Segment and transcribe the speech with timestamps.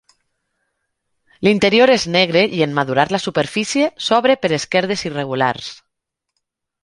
[1.47, 5.69] L'interior és negre i en madurar la superfície s'obre per esquerdes irregulars.